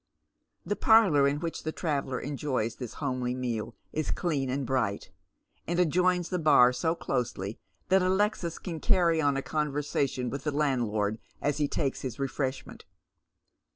[0.65, 5.11] The parlour in which the traveller enjoys this homely meal is clean and bright,
[5.67, 10.43] and adjoins the bar so closely that Alexis can cairy on a con versation with
[10.43, 12.81] the landlord as he takes his reft eshment.